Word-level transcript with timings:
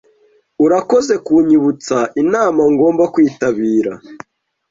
Urakoze 0.65 1.13
kunyibutsa 1.25 1.97
inama 2.21 2.61
ngomba 2.73 3.03
kwitabira. 3.13 3.93